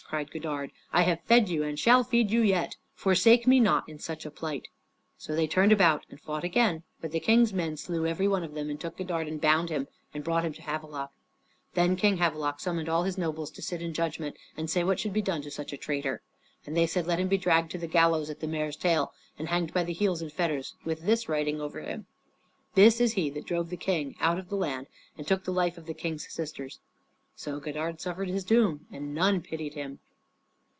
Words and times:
cried 0.07 0.29
Godard; 0.29 0.73
"I 0.91 1.03
have 1.03 1.23
fed 1.23 1.47
you 1.47 1.63
and 1.63 1.79
shall 1.79 2.03
feed 2.03 2.31
you 2.31 2.41
yet. 2.41 2.75
Forsake 2.95 3.47
me 3.47 3.61
not 3.61 3.87
in 3.87 3.97
such 3.97 4.25
a 4.25 4.31
plight." 4.31 4.67
So 5.17 5.33
they 5.33 5.47
turned 5.47 5.71
about 5.71 6.05
and 6.09 6.19
fought 6.19 6.43
again. 6.43 6.83
But 6.99 7.13
the 7.13 7.21
King's 7.21 7.53
men 7.53 7.77
slew 7.77 8.05
every 8.05 8.27
one 8.27 8.43
of 8.43 8.53
them, 8.53 8.69
and 8.69 8.77
took 8.77 8.97
Godard 8.97 9.29
and 9.29 9.39
bound 9.39 9.69
him 9.69 9.87
and 10.13 10.21
brought 10.21 10.43
him 10.43 10.51
to 10.51 10.61
Havelok. 10.63 11.11
Then 11.75 11.95
King 11.95 12.17
Havelok 12.17 12.59
summoned 12.59 12.89
all 12.89 13.03
his 13.03 13.17
nobles 13.17 13.49
to 13.51 13.61
sit 13.61 13.81
in 13.81 13.93
judgment 13.93 14.35
and 14.57 14.69
say 14.69 14.83
what 14.83 14.99
should 14.99 15.13
be 15.13 15.21
done 15.21 15.41
to 15.43 15.51
such 15.51 15.71
a 15.71 15.77
traitor. 15.77 16.21
And 16.65 16.75
they 16.75 16.87
said, 16.87 17.07
"Let 17.07 17.19
him 17.21 17.29
be 17.29 17.37
dragged 17.37 17.71
to 17.71 17.77
the 17.77 17.87
gallows 17.87 18.29
at 18.29 18.41
the 18.41 18.49
mare's 18.49 18.75
tail, 18.75 19.13
and 19.39 19.47
hanged 19.47 19.73
by 19.73 19.85
the 19.85 19.93
heels 19.93 20.21
in 20.21 20.29
fetters, 20.29 20.75
with 20.83 21.03
this 21.03 21.29
writing 21.29 21.61
over 21.61 21.79
him: 21.79 22.05
'This 22.75 22.99
is 22.99 23.13
he 23.13 23.29
that 23.29 23.45
drove 23.45 23.69
the 23.69 23.77
King 23.77 24.17
out 24.19 24.37
of 24.39 24.49
the 24.49 24.57
land, 24.57 24.87
and 25.17 25.25
took 25.25 25.45
the 25.45 25.53
life 25.53 25.77
of 25.77 25.85
the 25.85 25.93
King's 25.93 26.27
sisters.'" 26.29 26.81
So 27.33 27.59
Godard 27.59 27.99
suffered 28.01 28.27
his 28.27 28.43
doom, 28.43 28.85
and 28.91 29.15
none 29.15 29.41
pitied 29.41 29.73
him. 29.73 29.97